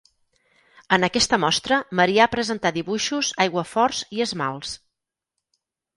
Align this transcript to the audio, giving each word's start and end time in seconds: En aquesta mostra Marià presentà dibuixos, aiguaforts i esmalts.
En 0.97 1.07
aquesta 1.07 1.37
mostra 1.43 1.77
Marià 2.01 2.27
presentà 2.37 2.71
dibuixos, 2.79 3.31
aiguaforts 3.47 4.03
i 4.19 4.25
esmalts. 4.29 4.77